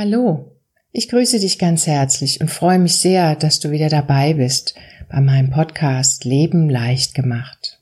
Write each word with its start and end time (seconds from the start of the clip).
Hallo, 0.00 0.52
ich 0.92 1.08
grüße 1.08 1.40
dich 1.40 1.58
ganz 1.58 1.88
herzlich 1.88 2.40
und 2.40 2.52
freue 2.52 2.78
mich 2.78 2.98
sehr, 2.98 3.34
dass 3.34 3.58
du 3.58 3.72
wieder 3.72 3.88
dabei 3.88 4.34
bist 4.34 4.76
bei 5.10 5.20
meinem 5.20 5.50
Podcast 5.50 6.24
Leben 6.24 6.70
leicht 6.70 7.14
gemacht. 7.14 7.80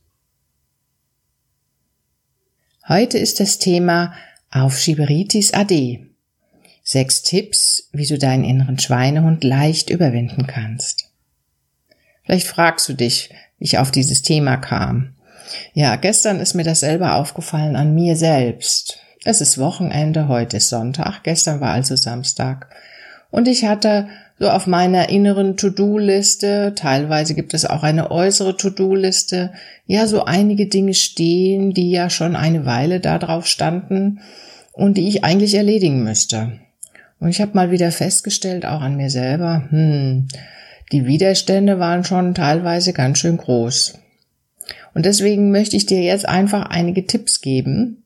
Heute 2.89 3.19
ist 3.19 3.39
das 3.39 3.59
Thema 3.59 4.15
Aufschieberitis 4.51 5.53
AD. 5.53 6.07
Sechs 6.83 7.21
Tipps, 7.21 7.91
wie 7.93 8.07
du 8.07 8.17
deinen 8.17 8.45
inneren 8.45 8.79
Schweinehund 8.79 9.45
leicht 9.45 9.91
überwinden 9.91 10.47
kannst. 10.47 11.11
Vielleicht 12.25 12.47
fragst 12.47 12.89
du 12.89 12.95
dich, 12.95 13.29
wie 13.59 13.67
ich 13.67 13.77
auf 13.77 13.91
dieses 13.91 14.23
Thema 14.23 14.57
kam. 14.57 15.17
Ja, 15.75 15.97
gestern 15.97 16.41
ist 16.41 16.55
mir 16.55 16.65
das 16.65 16.81
selber 16.81 17.17
aufgefallen 17.17 17.77
an 17.77 17.95
mir 17.95 18.17
selbst. 18.17 19.03
Es 19.29 19.41
ist 19.41 19.59
Wochenende, 19.59 20.29
heute 20.29 20.59
ist 20.59 20.69
Sonntag, 20.69 21.25
gestern 21.25 21.61
war 21.61 21.73
also 21.73 21.97
Samstag. 21.97 22.69
Und 23.33 23.49
ich 23.49 23.65
hatte 23.65 24.07
so 24.39 24.49
auf 24.49 24.69
meiner 24.69 25.09
inneren 25.09 25.57
To-Do-Liste, 25.57 26.75
teilweise 26.77 27.35
gibt 27.35 27.53
es 27.53 27.67
auch 27.67 27.83
eine 27.83 28.13
äußere 28.13 28.57
To-Do-Liste, 28.57 29.53
ja, 29.85 30.07
so 30.07 30.25
einige 30.25 30.69
Dinge 30.69 30.95
stehen, 30.95 31.75
die 31.75 31.91
ja 31.91 32.09
schon 32.09 32.37
eine 32.37 32.67
Weile 32.67 33.01
da 33.01 33.19
drauf 33.19 33.49
standen 33.49 34.21
und 34.73 34.97
die 34.97 35.09
ich 35.09 35.25
eigentlich 35.25 35.57
erledigen 35.57 36.05
müsste. 36.05 36.61
Und 37.19 37.29
ich 37.29 37.41
habe 37.41 37.55
mal 37.55 37.73
wieder 37.73 37.91
festgestellt, 37.91 38.65
auch 38.65 38.81
an 38.81 38.97
mir 38.97 39.11
selber, 39.11 39.65
hm, 39.71 40.29
die 40.93 41.05
Widerstände 41.05 41.81
waren 41.81 42.05
schon 42.05 42.33
teilweise 42.33 42.93
ganz 42.93 43.19
schön 43.19 43.39
groß. 43.39 43.99
Und 44.95 45.05
deswegen 45.05 45.51
möchte 45.51 45.77
ich 45.77 45.87
dir 45.87 46.01
jetzt 46.01 46.29
einfach 46.29 46.71
einige 46.71 47.09
Tipps 47.09 47.41
geben, 47.41 48.05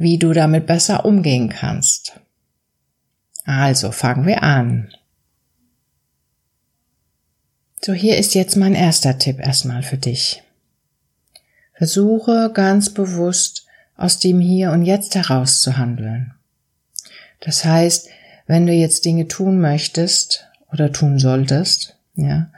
wie 0.00 0.16
du 0.16 0.32
damit 0.32 0.66
besser 0.66 1.04
umgehen 1.04 1.48
kannst. 1.48 2.20
Also 3.44 3.90
fangen 3.90 4.26
wir 4.26 4.44
an. 4.44 4.94
So, 7.82 7.92
hier 7.92 8.16
ist 8.16 8.34
jetzt 8.34 8.56
mein 8.56 8.76
erster 8.76 9.18
Tipp 9.18 9.40
erstmal 9.40 9.82
für 9.82 9.96
dich. 9.96 10.44
Versuche 11.74 12.52
ganz 12.54 12.90
bewusst 12.90 13.66
aus 13.96 14.20
dem 14.20 14.38
Hier 14.38 14.70
und 14.70 14.84
Jetzt 14.84 15.16
heraus 15.16 15.62
zu 15.62 15.76
handeln. 15.78 16.34
Das 17.40 17.64
heißt, 17.64 18.08
wenn 18.46 18.66
du 18.66 18.72
jetzt 18.72 19.04
Dinge 19.04 19.26
tun 19.26 19.60
möchtest 19.60 20.46
oder 20.72 20.92
tun 20.92 21.18
solltest, 21.18 21.96
ja, 22.14 22.52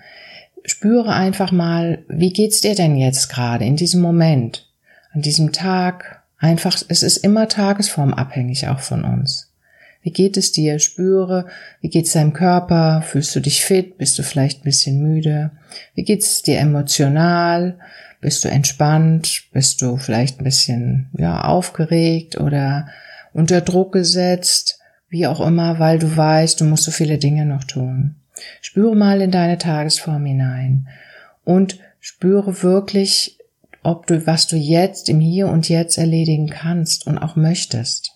spüre 0.67 1.15
einfach 1.15 1.53
mal, 1.53 2.05
wie 2.09 2.35
geht's 2.35 2.61
dir 2.61 2.75
denn 2.75 2.97
jetzt 2.97 3.31
gerade 3.31 3.65
in 3.65 3.77
diesem 3.77 4.03
Moment, 4.03 4.71
an 5.13 5.23
diesem 5.23 5.53
Tag, 5.53 6.20
Einfach, 6.41 6.83
es 6.89 7.03
ist 7.03 7.19
immer 7.19 7.49
tagesformabhängig 7.49 8.67
auch 8.69 8.81
von 8.81 9.05
uns. 9.05 9.53
Wie 10.03 10.11
geht 10.11 10.39
es 10.39 10.53
dir? 10.53 10.79
Spüre, 10.79 11.47
wie 11.83 11.91
geht 11.91 12.07
es 12.07 12.13
deinem 12.13 12.33
Körper? 12.33 13.03
Fühlst 13.03 13.37
du 13.37 13.41
dich 13.41 13.63
fit? 13.63 13.99
Bist 13.99 14.19
du 14.19 14.23
vielleicht 14.23 14.61
ein 14.61 14.65
bisschen 14.65 15.03
müde? 15.03 15.51
Wie 15.95 16.03
geht 16.03 16.23
es 16.23 16.41
dir 16.41 16.59
emotional? 16.59 17.79
Bist 18.23 18.43
du 18.43 18.49
entspannt? 18.49 19.43
Bist 19.53 19.83
du 19.83 19.99
vielleicht 19.99 20.41
ein 20.41 20.45
bisschen, 20.45 21.11
ja, 21.19 21.45
aufgeregt 21.45 22.41
oder 22.41 22.89
unter 23.35 23.61
Druck 23.61 23.93
gesetzt? 23.93 24.79
Wie 25.11 25.27
auch 25.27 25.41
immer, 25.41 25.79
weil 25.79 25.99
du 25.99 26.17
weißt, 26.17 26.59
du 26.59 26.65
musst 26.65 26.85
so 26.85 26.91
viele 26.91 27.19
Dinge 27.19 27.45
noch 27.45 27.65
tun. 27.65 28.15
Spüre 28.63 28.97
mal 28.97 29.21
in 29.21 29.31
deine 29.31 29.59
Tagesform 29.59 30.25
hinein 30.25 30.89
und 31.45 31.79
spüre 31.99 32.63
wirklich, 32.63 33.40
ob 33.83 34.07
du, 34.07 34.27
was 34.27 34.47
du 34.47 34.57
jetzt 34.57 35.09
im 35.09 35.21
Hier 35.21 35.49
und 35.49 35.69
Jetzt 35.69 35.99
erledigen 35.99 36.49
kannst 36.49 37.07
und 37.07 37.19
auch 37.19 37.37
möchtest. 37.37 38.13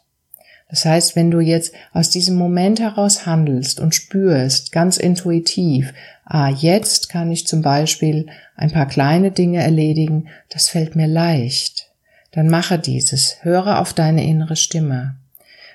Das 0.69 0.84
heißt, 0.84 1.15
wenn 1.15 1.31
du 1.31 1.41
jetzt 1.41 1.72
aus 1.93 2.11
diesem 2.11 2.37
Moment 2.37 2.81
heraus 2.81 3.27
handelst 3.27 3.81
und 3.81 3.94
spürst, 3.94 4.72
ganz 4.72 4.97
intuitiv, 4.97 5.93
ah, 6.25 6.49
jetzt 6.49 7.09
kann 7.09 7.31
ich 7.31 7.47
zum 7.47 7.62
Beispiel 7.62 8.27
ein 8.56 8.72
paar 8.72 8.87
kleine 8.87 9.31
Dinge 9.31 9.62
erledigen, 9.62 10.28
das 10.49 10.69
fällt 10.69 10.97
mir 10.97 11.06
leicht, 11.06 11.91
dann 12.33 12.49
mache 12.49 12.78
dieses, 12.78 13.37
höre 13.43 13.78
auf 13.78 13.93
deine 13.93 14.27
innere 14.27 14.56
Stimme. 14.56 15.16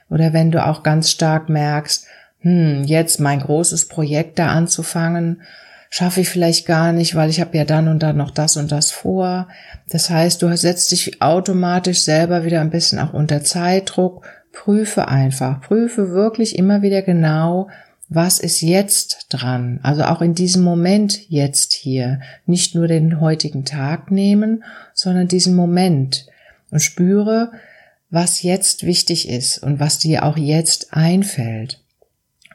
Oder 0.09 0.33
wenn 0.33 0.51
du 0.51 0.65
auch 0.65 0.83
ganz 0.83 1.11
stark 1.11 1.49
merkst, 1.49 2.05
hm, 2.41 2.83
jetzt 2.83 3.19
mein 3.19 3.39
großes 3.39 3.87
Projekt 3.87 4.39
da 4.39 4.47
anzufangen, 4.47 5.41
schaffe 5.89 6.21
ich 6.21 6.29
vielleicht 6.29 6.65
gar 6.65 6.91
nicht, 6.91 7.15
weil 7.15 7.29
ich 7.29 7.41
habe 7.41 7.57
ja 7.57 7.65
dann 7.65 7.87
und 7.87 8.03
dann 8.03 8.17
noch 8.17 8.31
das 8.31 8.57
und 8.57 8.71
das 8.71 8.91
vor. 8.91 9.47
Das 9.89 10.09
heißt, 10.09 10.41
du 10.41 10.55
setzt 10.55 10.91
dich 10.91 11.21
automatisch 11.21 12.01
selber 12.01 12.45
wieder 12.45 12.61
ein 12.61 12.69
bisschen 12.69 12.99
auch 12.99 13.13
unter 13.13 13.43
Zeitdruck. 13.43 14.25
Prüfe 14.51 15.07
einfach, 15.07 15.61
prüfe 15.61 16.11
wirklich 16.11 16.57
immer 16.57 16.81
wieder 16.81 17.01
genau, 17.01 17.69
was 18.11 18.39
ist 18.39 18.61
jetzt 18.61 19.27
dran? 19.29 19.79
Also 19.83 20.03
auch 20.03 20.21
in 20.21 20.33
diesem 20.33 20.63
Moment 20.63 21.29
jetzt 21.29 21.73
hier. 21.73 22.19
Nicht 22.47 22.73
nur 22.73 22.87
den 22.87 23.19
heutigen 23.19 23.65
Tag 23.65 24.09
nehmen, 24.09 24.63
sondern 24.95 25.27
diesen 25.27 25.55
Moment 25.55 26.25
und 26.71 26.79
spüre, 26.79 27.51
was 28.09 28.41
jetzt 28.41 28.83
wichtig 28.83 29.29
ist 29.29 29.59
und 29.59 29.79
was 29.79 29.99
dir 29.99 30.25
auch 30.25 30.37
jetzt 30.37 30.91
einfällt. 30.91 31.81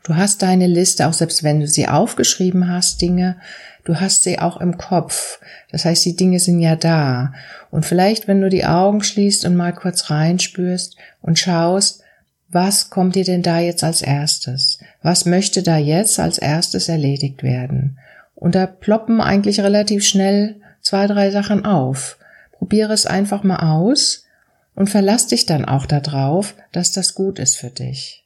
Du 0.04 0.16
hast 0.16 0.42
deine 0.42 0.66
Liste, 0.66 1.08
auch 1.08 1.14
selbst 1.14 1.42
wenn 1.42 1.60
du 1.60 1.66
sie 1.66 1.88
aufgeschrieben 1.88 2.68
hast, 2.68 3.00
Dinge, 3.00 3.38
du 3.84 4.00
hast 4.00 4.22
sie 4.22 4.38
auch 4.38 4.60
im 4.60 4.76
Kopf. 4.76 5.40
Das 5.72 5.86
heißt, 5.86 6.04
die 6.04 6.14
Dinge 6.14 6.40
sind 6.40 6.60
ja 6.60 6.76
da. 6.76 7.32
Und 7.70 7.86
vielleicht, 7.86 8.28
wenn 8.28 8.42
du 8.42 8.50
die 8.50 8.66
Augen 8.66 9.02
schließt 9.02 9.46
und 9.46 9.56
mal 9.56 9.72
kurz 9.72 10.10
reinspürst 10.10 10.96
und 11.22 11.38
schaust, 11.38 12.02
was 12.50 12.90
kommt 12.90 13.14
dir 13.14 13.24
denn 13.24 13.42
da 13.42 13.60
jetzt 13.60 13.82
als 13.82 14.02
erstes? 14.02 14.78
Was 15.02 15.24
möchte 15.24 15.62
da 15.62 15.78
jetzt 15.78 16.20
als 16.20 16.36
erstes 16.36 16.90
erledigt 16.90 17.42
werden? 17.42 17.98
Und 18.34 18.54
da 18.54 18.66
ploppen 18.66 19.22
eigentlich 19.22 19.60
relativ 19.60 20.04
schnell 20.04 20.56
zwei, 20.82 21.06
drei 21.06 21.30
Sachen 21.30 21.64
auf. 21.64 22.18
Probiere 22.52 22.92
es 22.92 23.06
einfach 23.06 23.42
mal 23.42 23.72
aus 23.72 24.26
und 24.74 24.90
verlass 24.90 25.28
dich 25.28 25.46
dann 25.46 25.64
auch 25.64 25.86
darauf, 25.86 26.54
dass 26.72 26.92
das 26.92 27.14
gut 27.14 27.38
ist 27.38 27.56
für 27.56 27.70
dich. 27.70 28.23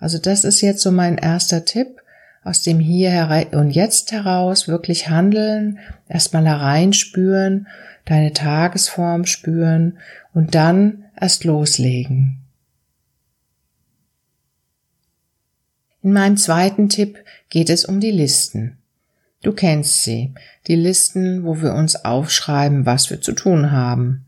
Also 0.00 0.18
das 0.18 0.44
ist 0.44 0.62
jetzt 0.62 0.82
so 0.82 0.90
mein 0.90 1.18
erster 1.18 1.64
Tipp, 1.64 2.00
aus 2.42 2.62
dem 2.62 2.80
Hier 2.80 3.46
und 3.52 3.70
Jetzt 3.70 4.12
heraus 4.12 4.66
wirklich 4.66 5.08
handeln, 5.08 5.78
erstmal 6.08 6.46
hereinspüren, 6.46 7.68
deine 8.06 8.32
Tagesform 8.32 9.26
spüren 9.26 9.98
und 10.32 10.54
dann 10.54 11.04
erst 11.20 11.44
loslegen. 11.44 12.38
In 16.02 16.14
meinem 16.14 16.38
zweiten 16.38 16.88
Tipp 16.88 17.18
geht 17.50 17.68
es 17.68 17.84
um 17.84 18.00
die 18.00 18.10
Listen. 18.10 18.78
Du 19.42 19.52
kennst 19.52 20.02
sie, 20.02 20.34
die 20.66 20.76
Listen, 20.76 21.44
wo 21.44 21.60
wir 21.60 21.74
uns 21.74 22.04
aufschreiben, 22.04 22.86
was 22.86 23.10
wir 23.10 23.20
zu 23.20 23.32
tun 23.32 23.70
haben. 23.70 24.26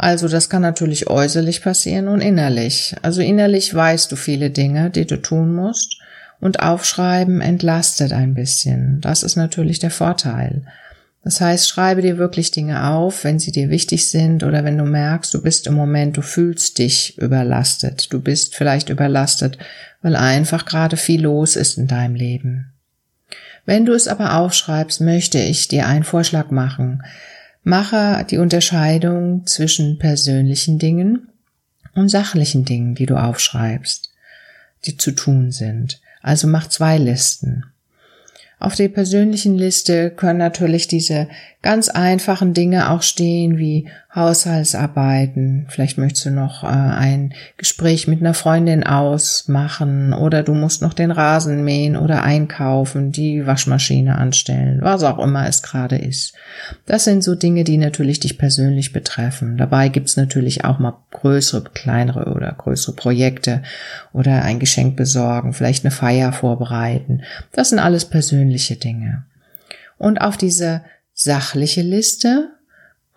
Also 0.00 0.28
das 0.28 0.48
kann 0.48 0.62
natürlich 0.62 1.10
äußerlich 1.10 1.60
passieren 1.60 2.08
und 2.08 2.22
innerlich. 2.22 2.94
Also 3.02 3.20
innerlich 3.20 3.74
weißt 3.74 4.10
du 4.10 4.16
viele 4.16 4.48
Dinge, 4.48 4.88
die 4.88 5.04
du 5.06 5.20
tun 5.20 5.54
musst 5.54 5.98
und 6.40 6.60
aufschreiben 6.60 7.42
entlastet 7.42 8.10
ein 8.14 8.32
bisschen. 8.32 9.02
Das 9.02 9.22
ist 9.22 9.36
natürlich 9.36 9.78
der 9.78 9.90
Vorteil. 9.90 10.62
Das 11.22 11.42
heißt, 11.42 11.68
schreibe 11.68 12.00
dir 12.00 12.16
wirklich 12.16 12.50
Dinge 12.50 12.88
auf, 12.88 13.24
wenn 13.24 13.38
sie 13.38 13.52
dir 13.52 13.68
wichtig 13.68 14.08
sind 14.08 14.42
oder 14.42 14.64
wenn 14.64 14.78
du 14.78 14.84
merkst, 14.84 15.34
du 15.34 15.42
bist 15.42 15.66
im 15.66 15.74
Moment, 15.74 16.16
du 16.16 16.22
fühlst 16.22 16.78
dich 16.78 17.18
überlastet. 17.18 18.10
Du 18.10 18.22
bist 18.22 18.54
vielleicht 18.54 18.88
überlastet, 18.88 19.58
weil 20.00 20.16
einfach 20.16 20.64
gerade 20.64 20.96
viel 20.96 21.20
los 21.20 21.56
ist 21.56 21.76
in 21.76 21.88
deinem 21.88 22.14
Leben. 22.14 22.72
Wenn 23.66 23.84
du 23.84 23.92
es 23.92 24.08
aber 24.08 24.38
aufschreibst, 24.38 25.02
möchte 25.02 25.38
ich 25.38 25.68
dir 25.68 25.86
einen 25.86 26.04
Vorschlag 26.04 26.50
machen. 26.50 27.02
Mache 27.62 28.26
die 28.30 28.38
Unterscheidung 28.38 29.46
zwischen 29.46 29.98
persönlichen 29.98 30.78
Dingen 30.78 31.28
und 31.94 32.08
sachlichen 32.08 32.64
Dingen, 32.64 32.94
die 32.94 33.06
du 33.06 33.16
aufschreibst, 33.16 34.10
die 34.86 34.96
zu 34.96 35.12
tun 35.12 35.50
sind. 35.50 36.00
Also 36.22 36.46
mach 36.46 36.68
zwei 36.68 36.98
Listen. 36.98 37.64
Auf 38.58 38.74
der 38.74 38.88
persönlichen 38.88 39.56
Liste 39.56 40.10
können 40.10 40.38
natürlich 40.38 40.86
diese 40.86 41.28
ganz 41.62 41.88
einfachen 41.88 42.52
Dinge 42.52 42.90
auch 42.90 43.02
stehen, 43.02 43.56
wie 43.56 43.88
Haushaltsarbeiten. 44.12 45.66
Vielleicht 45.68 45.96
möchtest 45.96 46.26
du 46.26 46.30
noch 46.30 46.64
äh, 46.64 46.66
ein 46.66 47.32
Gespräch 47.56 48.08
mit 48.08 48.20
einer 48.20 48.34
Freundin 48.34 48.82
ausmachen 48.82 50.12
oder 50.12 50.42
du 50.42 50.52
musst 50.52 50.82
noch 50.82 50.94
den 50.94 51.12
Rasen 51.12 51.62
mähen 51.62 51.96
oder 51.96 52.24
einkaufen, 52.24 53.12
die 53.12 53.46
Waschmaschine 53.46 54.18
anstellen, 54.18 54.80
was 54.82 55.04
auch 55.04 55.20
immer 55.20 55.46
es 55.46 55.62
gerade 55.62 55.96
ist. 55.96 56.34
Das 56.86 57.04
sind 57.04 57.22
so 57.22 57.36
Dinge, 57.36 57.62
die 57.62 57.76
natürlich 57.76 58.18
dich 58.18 58.36
persönlich 58.36 58.92
betreffen. 58.92 59.56
Dabei 59.56 59.88
gibt's 59.88 60.16
natürlich 60.16 60.64
auch 60.64 60.80
mal 60.80 60.96
größere, 61.12 61.70
kleinere 61.72 62.34
oder 62.34 62.50
größere 62.50 62.96
Projekte 62.96 63.62
oder 64.12 64.42
ein 64.42 64.58
Geschenk 64.58 64.96
besorgen, 64.96 65.52
vielleicht 65.52 65.84
eine 65.84 65.92
Feier 65.92 66.32
vorbereiten. 66.32 67.22
Das 67.52 67.68
sind 67.68 67.78
alles 67.78 68.06
persönliche 68.06 68.74
Dinge. 68.74 69.24
Und 69.98 70.20
auf 70.20 70.36
diese 70.36 70.82
sachliche 71.14 71.82
Liste 71.82 72.48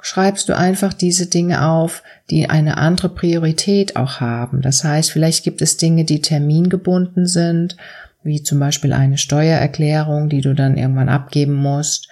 schreibst 0.04 0.50
du 0.50 0.56
einfach 0.56 0.94
diese 0.94 1.28
Dinge 1.28 1.66
auf, 1.66 2.04
die 2.30 2.50
eine 2.50 2.78
andere 2.78 3.08
Priorität 3.08 3.96
auch 3.96 4.20
haben. 4.20 4.62
Das 4.62 4.84
heißt, 4.84 5.10
vielleicht 5.10 5.46
gibt 5.46 5.62
es 5.62 5.78
Dinge, 5.78 6.04
die 6.04 6.22
termingebunden 6.22 7.26
sind, 7.26 7.78
wie 8.22 8.44
zum 8.44 8.60
Beispiel 8.60 8.92
eine 8.92 9.18
Steuererklärung, 9.18 10.28
die 10.28 10.42
du 10.42 10.54
dann 10.54 10.78
irgendwann 10.78 11.08
abgeben 11.08 11.54
musst. 11.54 12.10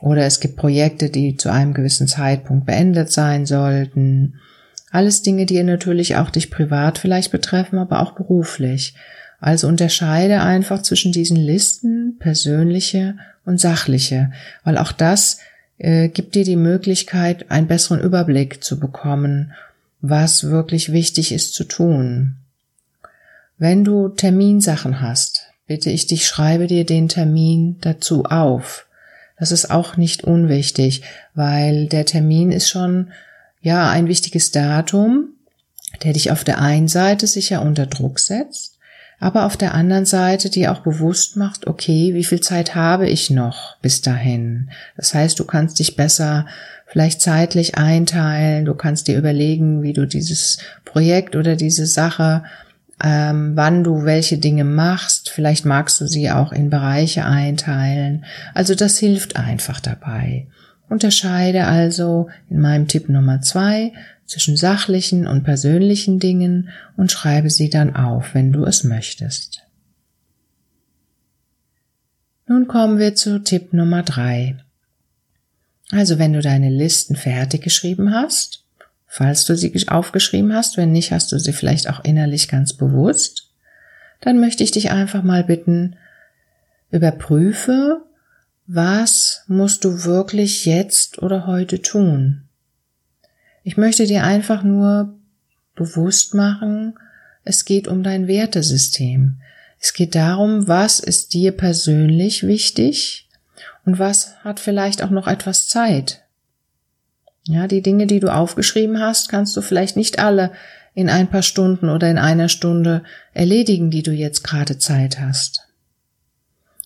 Oder 0.00 0.26
es 0.26 0.40
gibt 0.40 0.56
Projekte, 0.56 1.08
die 1.08 1.36
zu 1.36 1.50
einem 1.50 1.72
gewissen 1.72 2.08
Zeitpunkt 2.08 2.66
beendet 2.66 3.12
sein 3.12 3.46
sollten. 3.46 4.34
Alles 4.90 5.22
Dinge, 5.22 5.46
die 5.46 5.62
natürlich 5.62 6.16
auch 6.16 6.30
dich 6.30 6.50
privat 6.50 6.98
vielleicht 6.98 7.30
betreffen, 7.30 7.78
aber 7.78 8.00
auch 8.00 8.12
beruflich. 8.12 8.94
Also 9.38 9.68
unterscheide 9.68 10.40
einfach 10.40 10.82
zwischen 10.82 11.12
diesen 11.12 11.36
Listen, 11.36 12.16
persönliche 12.18 13.14
und 13.44 13.60
sachliche, 13.60 14.32
weil 14.64 14.78
auch 14.78 14.90
das 14.90 15.38
äh, 15.80 16.08
gibt 16.08 16.34
dir 16.34 16.44
die 16.44 16.56
Möglichkeit, 16.56 17.50
einen 17.50 17.66
besseren 17.66 18.00
Überblick 18.00 18.62
zu 18.62 18.78
bekommen, 18.78 19.52
was 20.00 20.44
wirklich 20.44 20.92
wichtig 20.92 21.32
ist 21.32 21.54
zu 21.54 21.64
tun. 21.64 22.36
Wenn 23.58 23.84
du 23.84 24.08
Terminsachen 24.08 25.00
hast, 25.00 25.46
bitte 25.66 25.90
ich 25.90 26.06
dich, 26.06 26.26
schreibe 26.26 26.66
dir 26.66 26.84
den 26.84 27.08
Termin 27.08 27.76
dazu 27.80 28.24
auf. 28.24 28.86
Das 29.38 29.52
ist 29.52 29.70
auch 29.70 29.96
nicht 29.96 30.24
unwichtig, 30.24 31.02
weil 31.34 31.86
der 31.86 32.04
Termin 32.04 32.52
ist 32.52 32.68
schon, 32.68 33.12
ja, 33.62 33.90
ein 33.90 34.06
wichtiges 34.06 34.50
Datum, 34.50 35.30
der 36.02 36.12
dich 36.12 36.30
auf 36.30 36.44
der 36.44 36.60
einen 36.60 36.88
Seite 36.88 37.26
sicher 37.26 37.62
unter 37.62 37.86
Druck 37.86 38.20
setzt, 38.20 38.78
aber 39.20 39.44
auf 39.44 39.58
der 39.58 39.74
anderen 39.74 40.06
Seite 40.06 40.48
dir 40.48 40.72
auch 40.72 40.80
bewusst 40.80 41.36
macht, 41.36 41.66
okay, 41.66 42.14
wie 42.14 42.24
viel 42.24 42.40
Zeit 42.40 42.74
habe 42.74 43.06
ich 43.06 43.28
noch 43.28 43.76
bis 43.82 44.00
dahin? 44.00 44.70
Das 44.96 45.14
heißt, 45.14 45.38
du 45.38 45.44
kannst 45.44 45.78
dich 45.78 45.94
besser 45.94 46.46
vielleicht 46.86 47.20
zeitlich 47.20 47.76
einteilen, 47.76 48.64
du 48.64 48.74
kannst 48.74 49.06
dir 49.06 49.18
überlegen, 49.18 49.82
wie 49.82 49.92
du 49.92 50.06
dieses 50.06 50.58
Projekt 50.86 51.36
oder 51.36 51.54
diese 51.54 51.86
Sache, 51.86 52.42
ähm, 53.02 53.52
wann 53.54 53.84
du 53.84 54.04
welche 54.04 54.38
Dinge 54.38 54.64
machst, 54.64 55.30
vielleicht 55.30 55.66
magst 55.66 56.00
du 56.00 56.06
sie 56.06 56.30
auch 56.30 56.52
in 56.52 56.70
Bereiche 56.70 57.24
einteilen. 57.24 58.24
Also 58.54 58.74
das 58.74 58.98
hilft 58.98 59.36
einfach 59.36 59.80
dabei. 59.80 60.46
Unterscheide 60.88 61.66
also 61.66 62.28
in 62.48 62.60
meinem 62.60 62.88
Tipp 62.88 63.08
Nummer 63.08 63.40
zwei 63.42 63.92
zwischen 64.30 64.56
sachlichen 64.56 65.26
und 65.26 65.42
persönlichen 65.42 66.20
Dingen 66.20 66.68
und 66.96 67.10
schreibe 67.10 67.50
sie 67.50 67.68
dann 67.68 67.96
auf, 67.96 68.32
wenn 68.32 68.52
du 68.52 68.64
es 68.64 68.84
möchtest. 68.84 69.62
Nun 72.46 72.68
kommen 72.68 73.00
wir 73.00 73.16
zu 73.16 73.42
Tipp 73.42 73.72
Nummer 73.72 74.04
drei. 74.04 74.56
Also 75.90 76.20
wenn 76.20 76.32
du 76.32 76.40
deine 76.40 76.70
Listen 76.70 77.16
fertig 77.16 77.62
geschrieben 77.62 78.14
hast, 78.14 78.64
falls 79.08 79.46
du 79.46 79.56
sie 79.56 79.88
aufgeschrieben 79.88 80.54
hast, 80.54 80.76
wenn 80.76 80.92
nicht, 80.92 81.10
hast 81.10 81.32
du 81.32 81.40
sie 81.40 81.52
vielleicht 81.52 81.90
auch 81.90 82.04
innerlich 82.04 82.46
ganz 82.46 82.72
bewusst, 82.72 83.50
dann 84.20 84.38
möchte 84.38 84.62
ich 84.62 84.70
dich 84.70 84.92
einfach 84.92 85.24
mal 85.24 85.42
bitten, 85.42 85.96
überprüfe, 86.92 88.04
was 88.68 89.42
musst 89.48 89.84
du 89.84 90.04
wirklich 90.04 90.66
jetzt 90.66 91.20
oder 91.20 91.48
heute 91.48 91.82
tun? 91.82 92.44
Ich 93.62 93.76
möchte 93.76 94.06
dir 94.06 94.24
einfach 94.24 94.62
nur 94.62 95.18
bewusst 95.74 96.34
machen, 96.34 96.94
es 97.44 97.64
geht 97.64 97.88
um 97.88 98.02
dein 98.02 98.26
Wertesystem. 98.26 99.40
Es 99.78 99.94
geht 99.94 100.14
darum, 100.14 100.68
was 100.68 101.00
ist 101.00 101.32
dir 101.32 101.52
persönlich 101.52 102.46
wichtig 102.46 103.28
und 103.84 103.98
was 103.98 104.36
hat 104.44 104.60
vielleicht 104.60 105.02
auch 105.02 105.10
noch 105.10 105.26
etwas 105.26 105.68
Zeit. 105.68 106.22
Ja, 107.44 107.66
die 107.66 107.80
Dinge, 107.80 108.06
die 108.06 108.20
du 108.20 108.32
aufgeschrieben 108.32 109.00
hast, 109.00 109.30
kannst 109.30 109.56
du 109.56 109.62
vielleicht 109.62 109.96
nicht 109.96 110.18
alle 110.18 110.52
in 110.92 111.08
ein 111.08 111.30
paar 111.30 111.42
Stunden 111.42 111.88
oder 111.88 112.10
in 112.10 112.18
einer 112.18 112.50
Stunde 112.50 113.02
erledigen, 113.32 113.90
die 113.90 114.02
du 114.02 114.12
jetzt 114.12 114.44
gerade 114.44 114.76
Zeit 114.76 115.18
hast. 115.18 115.66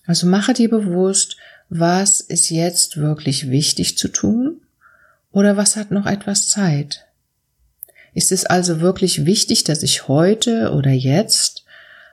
Also 0.07 0.27
mache 0.27 0.53
dir 0.53 0.71
bewusst, 0.71 1.37
was 1.69 2.21
ist 2.21 2.51
jetzt 2.51 2.99
wirklich 2.99 3.51
wichtig 3.51 3.99
zu 3.99 4.09
tun 4.09 4.61
oder 5.35 5.57
was 5.57 5.77
hat 5.77 5.91
noch 5.91 6.07
etwas 6.07 6.49
Zeit? 6.49 7.07
Ist 8.15 8.31
es 8.31 8.47
also 8.47 8.81
wirklich 8.81 9.27
wichtig, 9.27 9.65
dass 9.65 9.83
ich 9.83 10.07
heute 10.07 10.73
oder 10.73 10.91
jetzt 10.91 11.65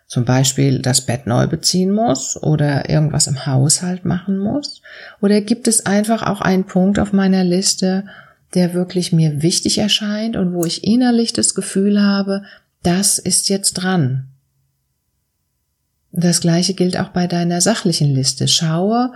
zum 0.07 0.25
Beispiel 0.25 0.79
das 0.79 1.01
Bett 1.05 1.27
neu 1.27 1.45
beziehen 1.45 1.91
muss 1.91 2.35
oder 2.41 2.89
irgendwas 2.89 3.27
im 3.27 3.45
Haushalt 3.45 4.05
machen 4.05 4.39
muss? 4.39 4.81
Oder 5.21 5.39
gibt 5.39 5.67
es 5.67 5.85
einfach 5.85 6.23
auch 6.23 6.41
einen 6.41 6.65
Punkt 6.65 6.97
auf 6.97 7.13
meiner 7.13 7.43
Liste, 7.43 8.05
der 8.55 8.73
wirklich 8.73 9.13
mir 9.13 9.43
wichtig 9.43 9.77
erscheint 9.77 10.35
und 10.35 10.53
wo 10.53 10.65
ich 10.65 10.83
innerlich 10.83 11.31
das 11.31 11.53
Gefühl 11.53 12.01
habe, 12.01 12.41
das 12.81 13.19
ist 13.19 13.49
jetzt 13.49 13.73
dran? 13.73 14.29
Das 16.11 16.41
gleiche 16.41 16.73
gilt 16.73 16.97
auch 16.97 17.09
bei 17.09 17.27
deiner 17.27 17.61
sachlichen 17.61 18.13
Liste. 18.13 18.47
Schaue, 18.47 19.13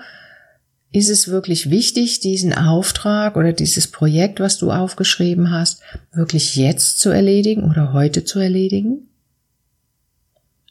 ist 0.95 1.09
es 1.09 1.27
wirklich 1.27 1.69
wichtig, 1.69 2.21
diesen 2.21 2.53
Auftrag 2.53 3.35
oder 3.35 3.51
dieses 3.51 3.87
Projekt, 3.87 4.39
was 4.39 4.57
du 4.57 4.71
aufgeschrieben 4.71 5.51
hast, 5.51 5.81
wirklich 6.13 6.55
jetzt 6.55 6.99
zu 6.99 7.09
erledigen 7.09 7.69
oder 7.69 7.91
heute 7.91 8.23
zu 8.23 8.39
erledigen? 8.39 9.09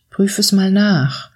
Prüfe 0.08 0.40
es 0.40 0.50
mal 0.50 0.70
nach 0.70 1.30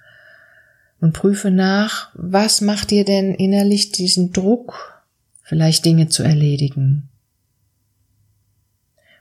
und 0.99 1.13
prüfe 1.13 1.51
nach, 1.51 2.09
was 2.15 2.61
macht 2.61 2.89
dir 2.89 3.05
denn 3.05 3.35
innerlich 3.35 3.91
diesen 3.91 4.33
Druck, 4.33 5.03
vielleicht 5.43 5.85
Dinge 5.85 6.09
zu 6.09 6.23
erledigen? 6.23 7.09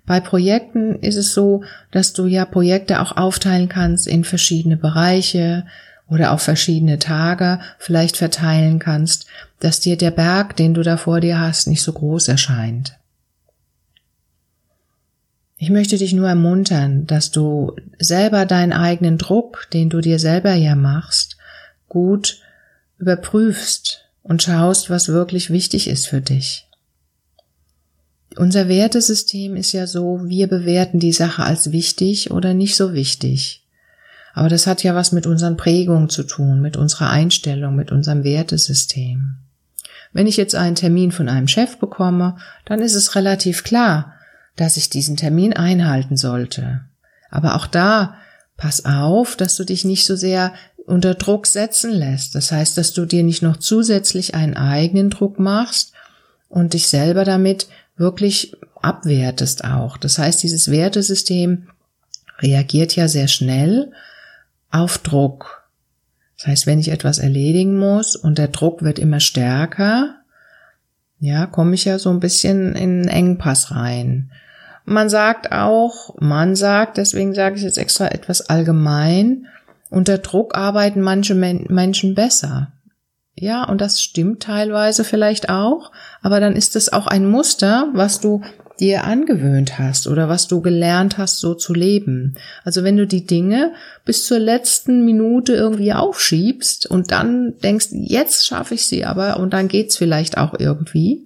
Bei 0.07 0.21
Projekten 0.21 0.95
ist 1.01 1.17
es 1.17 1.35
so, 1.35 1.63
dass 1.91 2.15
du 2.15 2.25
ja 2.25 2.47
Projekte 2.47 3.03
auch 3.03 3.19
aufteilen 3.19 3.69
kannst 3.69 4.07
in 4.07 4.25
verschiedene 4.25 4.79
Bereiche, 4.79 5.67
oder 6.09 6.33
auf 6.33 6.43
verschiedene 6.43 6.99
Tage 6.99 7.61
vielleicht 7.79 8.17
verteilen 8.17 8.79
kannst, 8.79 9.27
dass 9.61 9.81
dir 9.81 9.97
der 9.97 10.11
Berg, 10.11 10.57
den 10.57 10.75
du 10.75 10.83
da 10.83 10.97
vor 10.97 11.21
dir 11.21 11.39
hast, 11.41 11.67
nicht 11.67 11.83
so 11.83 11.93
groß 11.93 12.29
erscheint. 12.29 12.99
Ich 15.57 15.71
möchte 15.71 15.99
dich 15.99 16.13
nur 16.13 16.29
ermuntern, 16.29 17.07
dass 17.07 17.33
du 17.33 17.75
selber 17.99 18.47
deinen 18.47 18.73
eigenen 18.73 19.19
Druck, 19.19 19.67
den 19.73 19.91
du 19.91 20.01
dir 20.01 20.21
selber 20.21 20.55
ja 20.55 20.77
machst, 20.77 21.37
gut 21.89 22.41
überprüfst 22.99 24.05
und 24.23 24.43
schaust, 24.43 24.89
was 24.89 25.09
wirklich 25.09 25.51
wichtig 25.51 25.89
ist 25.89 26.07
für 26.07 26.21
dich. 26.21 26.69
Unser 28.37 28.69
Wertesystem 28.69 29.57
ist 29.57 29.73
ja 29.73 29.89
so, 29.89 30.21
wir 30.25 30.47
bewerten 30.47 31.01
die 31.01 31.13
Sache 31.13 31.43
als 31.43 31.73
wichtig 31.73 32.31
oder 32.31 32.55
nicht 32.55 32.77
so 32.77 32.93
wichtig. 32.95 33.65
Aber 34.35 34.49
das 34.49 34.67
hat 34.67 34.83
ja 34.83 34.95
was 34.95 35.13
mit 35.13 35.27
unseren 35.27 35.57
Prägungen 35.57 36.09
zu 36.09 36.23
tun, 36.23 36.61
mit 36.61 36.77
unserer 36.77 37.11
Einstellung, 37.11 37.75
mit 37.75 37.91
unserem 37.91 38.25
Wertesystem. 38.25 39.37
Wenn 40.13 40.27
ich 40.27 40.37
jetzt 40.37 40.55
einen 40.55 40.75
Termin 40.75 41.13
von 41.13 41.29
einem 41.29 41.49
Chef 41.49 41.79
bekomme, 41.79 42.37
dann 42.65 42.81
ist 42.81 42.95
es 42.95 43.15
relativ 43.15 43.65
klar, 43.65 44.15
dass 44.57 44.77
ich 44.77 44.91
diesen 44.91 45.17
Termin 45.17 45.53
einhalten 45.53 46.17
sollte. 46.17 46.83
Aber 47.31 47.57
auch 47.57 47.67
da, 47.67 48.15
pass 48.57 48.85
auf, 48.85 49.37
dass 49.37 49.57
du 49.57 49.65
dich 49.65 49.85
nicht 49.85 50.07
so 50.07 50.17
sehr 50.17 50.53
unter 50.87 51.15
Druck 51.15 51.47
setzen 51.47 51.93
lässt. 51.93 52.35
Das 52.35 52.51
heißt, 52.51 52.79
dass 52.79 52.93
du 52.95 53.05
dir 53.05 53.23
nicht 53.23 53.43
noch 53.43 53.59
zusätzlich 53.59 54.35
einen 54.35 54.57
eigenen 54.57 55.11
Druck 55.11 55.39
machst 55.39 55.93
und 56.49 56.73
dich 56.73 56.89
selber 56.89 57.25
damit 57.25 57.69
wirklich 57.97 58.57
abwertest 58.81 59.65
auch. 59.65 59.97
Das 59.99 60.19
heißt, 60.19 60.43
dieses 60.43 60.71
Wertesystem 60.71 61.69
reagiert 62.41 62.97
ja 62.97 63.09
sehr 63.09 63.29
schnell 63.29 63.93
auf 64.71 64.99
Druck. 64.99 65.69
Das 66.37 66.47
heißt, 66.47 66.67
wenn 66.67 66.79
ich 66.79 66.91
etwas 66.91 67.19
erledigen 67.19 67.77
muss 67.79 68.15
und 68.15 68.39
der 68.39 68.49
Druck 68.49 68.83
wird 68.83 68.99
immer 68.99 69.21
stärker, 69.21 70.15
ja, 71.21 71.47
komme 71.47 71.75
ich 71.75 71.85
ja 71.85 71.99
so 71.99 72.11
ein 72.11 72.21
bisschen 72.21 72.77
in 72.77 73.01
einen 73.01 73.09
Engpass 73.09 73.73
rein. 73.73 74.31
Man 74.85 75.11
sagt 75.11 75.53
auch, 75.53 76.15
man 76.21 76.55
sagt, 76.57 76.97
deswegen 76.97 77.35
sage 77.35 77.57
ich 77.57 77.63
jetzt 77.63 77.77
extra 77.77 78.09
etwas 78.09 78.49
allgemein, 78.49 79.47
unter 79.91 80.19
Druck 80.19 80.57
arbeiten 80.57 81.01
manche 81.01 81.35
Menschen 81.35 82.15
besser. 82.15 82.73
Ja, 83.35 83.65
und 83.65 83.81
das 83.81 84.03
stimmt 84.03 84.43
teilweise 84.43 85.05
vielleicht 85.05 85.49
auch, 85.49 85.93
aber 86.23 86.41
dann 86.41 86.57
ist 86.57 86.77
es 86.77 86.93
auch 86.93 87.07
ein 87.07 87.29
Muster, 87.29 87.89
was 87.95 88.21
du 88.21 88.43
dir 88.81 89.05
angewöhnt 89.05 89.79
hast 89.79 90.07
oder 90.07 90.29
was 90.29 90.47
du 90.47 90.61
gelernt 90.61 91.19
hast, 91.19 91.41
so 91.41 91.55
zu 91.55 91.75
leben. 91.75 92.35
Also 92.65 92.85
wenn 92.85 92.97
du 92.97 93.07
die 93.07 93.27
Dinge 93.27 93.73
bis 94.05 94.27
zur 94.27 94.39
letzten 94.39 95.05
Minute 95.05 95.55
irgendwie 95.55 95.93
aufschiebst 95.93 96.87
und 96.87 97.11
dann 97.11 97.55
denkst, 97.63 97.89
jetzt 97.93 98.47
schaffe 98.47 98.75
ich 98.75 98.87
sie 98.87 99.05
aber 99.05 99.39
und 99.39 99.53
dann 99.53 99.69
geht's 99.69 99.97
vielleicht 99.97 100.39
auch 100.39 100.55
irgendwie, 100.59 101.25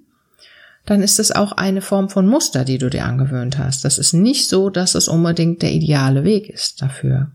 dann 0.87 1.03
ist 1.03 1.21
es 1.21 1.31
auch 1.31 1.53
eine 1.53 1.81
Form 1.81 2.09
von 2.09 2.27
Muster, 2.27 2.65
die 2.65 2.79
du 2.79 2.91
dir 2.91 3.05
angewöhnt 3.05 3.59
hast. 3.59 3.85
Das 3.85 3.99
ist 3.99 4.15
nicht 4.15 4.49
so, 4.49 4.69
dass 4.69 4.95
es 4.95 5.09
unbedingt 5.09 5.63
der 5.63 5.73
ideale 5.73 6.25
Weg 6.25 6.49
ist 6.49 6.83
dafür. 6.83 7.31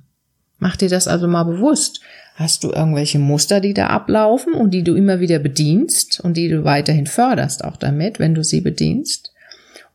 Mach 0.59 0.75
dir 0.75 0.89
das 0.89 1.07
also 1.07 1.27
mal 1.27 1.43
bewusst. 1.43 2.01
Hast 2.35 2.63
du 2.63 2.71
irgendwelche 2.71 3.19
Muster, 3.19 3.61
die 3.61 3.73
da 3.73 3.87
ablaufen 3.87 4.53
und 4.53 4.71
die 4.71 4.83
du 4.83 4.95
immer 4.95 5.19
wieder 5.19 5.39
bedienst 5.39 6.19
und 6.19 6.35
die 6.35 6.49
du 6.49 6.63
weiterhin 6.63 7.07
förderst 7.07 7.63
auch 7.63 7.77
damit, 7.77 8.19
wenn 8.19 8.35
du 8.35 8.43
sie 8.43 8.61
bedienst? 8.61 9.31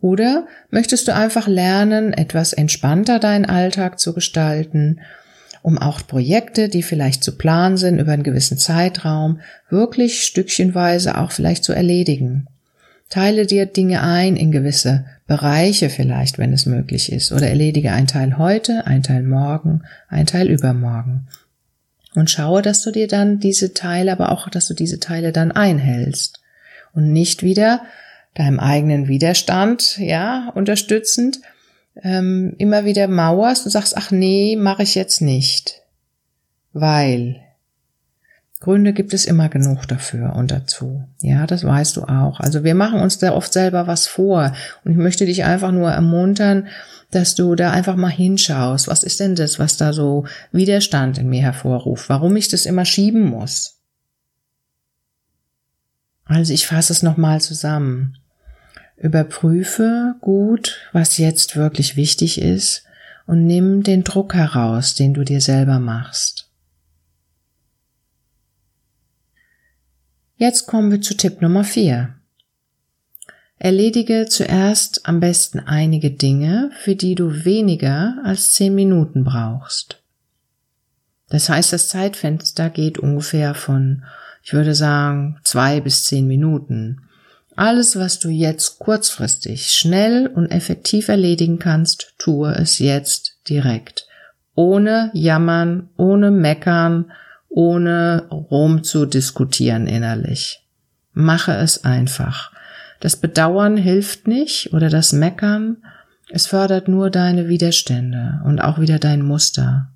Oder 0.03 0.49
möchtest 0.71 1.07
du 1.07 1.15
einfach 1.15 1.47
lernen, 1.47 2.13
etwas 2.13 2.53
entspannter 2.53 3.21
deinen 3.21 3.47
Alltag 3.47 4.01
zu 4.01 4.13
gestalten, 4.13 5.01
um 5.63 5.79
auch 5.79 6.05
Projekte, 6.05 6.69
die 6.69 6.83
vielleicht 6.83 7.23
zu 7.23 7.39
planen 7.39 7.77
sind 7.77 8.01
über 8.01 8.11
einen 8.11 8.25
gewissen 8.25 8.59
Zeitraum, 8.59 9.41
wirklich 9.71 10.25
stückchenweise 10.25 11.17
auch 11.17 11.31
vielleicht 11.31 11.63
zu 11.63 11.73
erledigen? 11.73 12.49
Teile 13.11 13.47
dir 13.47 13.67
Dinge 13.67 14.03
ein 14.03 14.35
in 14.37 14.51
gewisse 14.51 15.05
Bereiche 15.29 15.89
vielleicht, 15.89 16.37
wenn 16.37 16.53
es 16.53 16.67
möglich 16.67 17.13
ist, 17.13 17.31
oder 17.31 17.47
erledige 17.47 17.93
ein 17.93 18.09
Teil 18.09 18.39
heute, 18.39 18.87
ein 18.89 19.05
Teil 19.05 19.23
morgen, 19.23 19.83
ein 20.09 20.27
Teil 20.27 20.49
übermorgen. 20.49 21.29
Und 22.17 22.29
schaue, 22.29 22.61
dass 22.61 22.83
du 22.83 22.91
dir 22.91 23.07
dann 23.07 23.39
diese 23.39 23.73
Teile, 23.73 24.11
aber 24.11 24.33
auch, 24.33 24.49
dass 24.49 24.67
du 24.67 24.75
diese 24.75 24.99
Teile 24.99 25.31
dann 25.31 25.53
einhältst 25.53 26.41
und 26.93 27.13
nicht 27.13 27.45
wieder 27.45 27.83
deinem 28.35 28.61
eigenen 28.61 29.09
Widerstand, 29.09 29.99
ja, 29.99 30.51
unterstützend, 30.55 31.41
ähm, 32.03 32.55
immer 32.59 32.85
wieder 32.85 33.09
mauerst 33.09 33.67
und 33.67 33.71
sagst, 33.71 33.97
ach 33.97 34.11
nee, 34.11 34.57
mache 34.57 34.83
ich 34.83 34.95
jetzt 34.95 35.21
nicht. 35.21 35.83
Weil 36.73 37.41
Gründe 38.61 38.93
gibt 38.93 39.13
es 39.13 39.25
immer 39.25 39.49
genug 39.49 39.89
dafür 39.89 40.35
und 40.37 40.53
dazu. 40.53 41.05
Ja, 41.21 41.47
das 41.47 41.65
weißt 41.65 41.97
du 41.97 42.05
auch. 42.05 42.39
Also 42.39 42.63
wir 42.63 42.75
machen 42.75 43.01
uns 43.01 43.19
da 43.19 43.33
oft 43.35 43.53
selber 43.53 43.89
was 43.89 44.07
vor. 44.07 44.55
Und 44.85 44.93
ich 44.93 44.97
möchte 44.97 45.27
dich 45.27 45.45
einfach 45.45 45.73
nur 45.73 45.91
ermuntern, 45.91 46.69
dass 47.11 47.35
du 47.35 47.57
da 47.57 47.73
einfach 47.73 47.97
mal 47.97 48.09
hinschaust. 48.09 48.87
Was 48.87 49.03
ist 49.03 49.19
denn 49.19 49.35
das, 49.35 49.59
was 49.59 49.77
da 49.77 49.93
so 49.93 50.27
Widerstand 50.53 51.19
in 51.19 51.29
mir 51.29 51.43
hervorruft? 51.43 52.09
Warum 52.09 52.37
ich 52.37 52.49
das 52.49 52.65
immer 52.65 52.85
schieben 52.85 53.23
muss? 53.23 53.81
Also 56.25 56.55
ich 56.55 56.67
fasse 56.67 56.93
es 56.93 57.03
nochmal 57.03 57.41
zusammen. 57.41 58.17
Überprüfe 58.97 60.15
gut, 60.21 60.79
was 60.93 61.19
jetzt 61.19 61.57
wirklich 61.57 61.97
wichtig 61.97 62.41
ist 62.41 62.85
und 63.27 63.47
nimm 63.47 63.83
den 63.83 64.05
Druck 64.05 64.35
heraus, 64.35 64.95
den 64.95 65.15
du 65.15 65.25
dir 65.25 65.41
selber 65.41 65.79
machst. 65.79 66.49
Jetzt 70.37 70.67
kommen 70.67 70.91
wir 70.91 71.01
zu 71.01 71.17
Tipp 71.17 71.41
Nummer 71.41 71.65
4. 71.65 72.15
Erledige 73.59 74.27
zuerst 74.29 75.07
am 75.07 75.21
besten 75.21 75.61
einige 75.61 76.11
Dinge, 76.11 76.71
für 76.75 76.97
die 76.97 77.15
du 77.15 77.45
weniger 77.45 78.17
als 78.25 78.53
10 78.53 78.75
Minuten 78.75 79.23
brauchst. 79.23 80.03
Das 81.33 81.49
heißt, 81.49 81.73
das 81.73 81.89
Zeitfenster 81.89 82.69
geht 82.69 82.99
ungefähr 82.99 83.55
von, 83.55 84.05
ich 84.43 84.53
würde 84.53 84.75
sagen, 84.75 85.39
zwei 85.45 85.81
bis 85.81 86.05
zehn 86.05 86.27
Minuten. 86.27 87.09
Alles, 87.57 87.97
was 87.97 88.19
du 88.19 88.29
jetzt 88.29 88.79
kurzfristig, 88.79 89.71
schnell 89.71 90.27
und 90.27 90.51
effektiv 90.51 91.09
erledigen 91.09 91.59
kannst, 91.59 92.15
tue 92.19 92.53
es 92.55 92.79
jetzt 92.79 93.39
direkt. 93.49 94.07
Ohne 94.55 95.11
jammern, 95.13 95.91
ohne 95.97 96.31
meckern, 96.31 97.13
ohne 97.49 98.27
rum 98.31 98.83
zu 98.83 99.07
diskutieren 99.07 99.87
innerlich. 99.87 100.67
Mache 101.13 101.53
es 101.53 101.85
einfach. 101.85 102.53
Das 103.01 103.17
Bedauern 103.17 103.77
hilft 103.77 104.27
nicht 104.27 104.73
oder 104.73 104.89
das 104.89 105.13
Meckern, 105.13 105.79
es 106.31 106.47
fördert 106.47 106.89
nur 106.89 107.11
deine 107.11 107.49
Widerstände 107.49 108.41
und 108.47 108.61
auch 108.61 108.79
wieder 108.79 108.99
dein 108.99 109.23
Muster. 109.23 109.91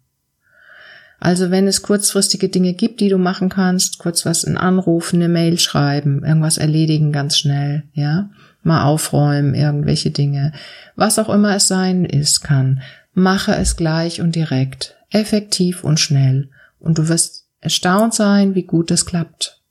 Also 1.18 1.50
wenn 1.50 1.66
es 1.66 1.82
kurzfristige 1.82 2.48
Dinge 2.48 2.74
gibt, 2.74 3.00
die 3.00 3.08
du 3.08 3.18
machen 3.18 3.48
kannst, 3.48 3.98
kurz 3.98 4.26
was 4.26 4.44
in 4.44 4.56
Anrufen, 4.56 5.16
eine 5.16 5.28
Mail 5.28 5.58
schreiben, 5.58 6.24
irgendwas 6.24 6.58
erledigen 6.58 7.12
ganz 7.12 7.38
schnell, 7.38 7.84
ja, 7.92 8.30
mal 8.62 8.84
aufräumen, 8.84 9.54
irgendwelche 9.54 10.10
Dinge, 10.10 10.52
was 10.94 11.18
auch 11.18 11.28
immer 11.28 11.56
es 11.56 11.68
sein 11.68 12.04
ist 12.04 12.42
kann, 12.42 12.82
mache 13.14 13.54
es 13.54 13.76
gleich 13.76 14.20
und 14.20 14.34
direkt, 14.34 14.96
effektiv 15.10 15.84
und 15.84 15.98
schnell. 15.98 16.50
Und 16.78 16.98
du 16.98 17.08
wirst 17.08 17.46
erstaunt 17.60 18.12
sein, 18.12 18.54
wie 18.54 18.64
gut 18.64 18.90
es 18.90 19.06
klappt. 19.06 19.62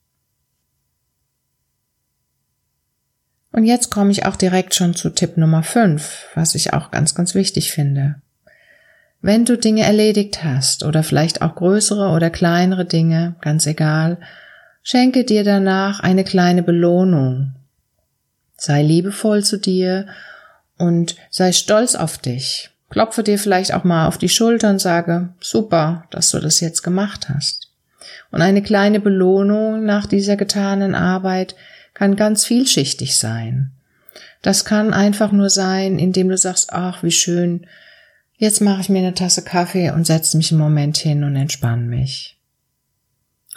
Und 3.51 3.63
jetzt 3.63 3.89
komme 3.89 4.11
ich 4.11 4.25
auch 4.25 4.35
direkt 4.35 4.75
schon 4.75 4.95
zu 4.95 5.09
Tipp 5.11 5.37
Nummer 5.37 5.63
5, 5.63 6.31
was 6.35 6.55
ich 6.55 6.73
auch 6.73 6.91
ganz, 6.91 7.15
ganz 7.15 7.35
wichtig 7.35 7.71
finde. 7.71 8.21
Wenn 9.25 9.43
du 9.43 9.57
Dinge 9.57 9.81
erledigt 9.81 10.43
hast 10.43 10.83
oder 10.83 11.01
vielleicht 11.01 11.41
auch 11.41 11.55
größere 11.55 12.09
oder 12.09 12.29
kleinere 12.29 12.85
Dinge, 12.85 13.33
ganz 13.41 13.65
egal, 13.65 14.19
schenke 14.83 15.23
dir 15.23 15.43
danach 15.43 15.99
eine 15.99 16.23
kleine 16.23 16.61
Belohnung. 16.61 17.55
Sei 18.55 18.83
liebevoll 18.83 19.43
zu 19.43 19.57
dir 19.57 20.05
und 20.77 21.15
sei 21.31 21.53
stolz 21.53 21.95
auf 21.95 22.19
dich. 22.19 22.69
Klopfe 22.91 23.23
dir 23.23 23.39
vielleicht 23.39 23.73
auch 23.73 23.83
mal 23.83 24.05
auf 24.05 24.19
die 24.19 24.29
Schulter 24.29 24.69
und 24.69 24.77
sage, 24.77 25.29
super, 25.39 26.03
dass 26.11 26.29
du 26.29 26.37
das 26.37 26.59
jetzt 26.59 26.83
gemacht 26.83 27.27
hast. 27.27 27.71
Und 28.29 28.43
eine 28.43 28.61
kleine 28.61 28.99
Belohnung 28.99 29.85
nach 29.85 30.05
dieser 30.05 30.35
getanen 30.35 30.93
Arbeit 30.93 31.55
kann 31.95 32.15
ganz 32.15 32.45
vielschichtig 32.45 33.17
sein. 33.17 33.71
Das 34.43 34.65
kann 34.65 34.93
einfach 34.93 35.31
nur 35.31 35.49
sein, 35.49 35.97
indem 35.97 36.29
du 36.29 36.37
sagst, 36.37 36.71
ach, 36.73 37.01
wie 37.01 37.09
schön, 37.09 37.65
jetzt 38.37 38.61
mache 38.61 38.81
ich 38.81 38.89
mir 38.89 38.99
eine 38.99 39.13
Tasse 39.13 39.43
Kaffee 39.43 39.91
und 39.91 40.05
setze 40.05 40.37
mich 40.37 40.51
einen 40.51 40.61
Moment 40.61 40.97
hin 40.97 41.23
und 41.23 41.35
entspann 41.35 41.87
mich. 41.87 42.37